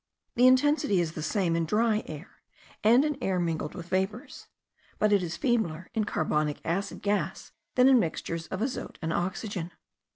The 0.33 0.47
intensity 0.47 0.99
is 0.99 1.11
the 1.11 1.21
same 1.21 1.55
in 1.55 1.63
dry 1.65 2.01
air, 2.07 2.41
and 2.83 3.05
in 3.05 3.19
air 3.21 3.39
mingled 3.39 3.75
with 3.75 3.89
vapours; 3.89 4.47
but 4.97 5.13
it 5.13 5.21
is 5.21 5.37
feebler 5.37 5.91
in 5.93 6.05
carbonic 6.05 6.59
acid 6.65 7.03
gas 7.03 7.51
than 7.75 7.87
in 7.87 7.99
mixtures 7.99 8.47
of 8.47 8.61
azote 8.63 8.97
and 9.03 9.13
oxygen. 9.13 9.69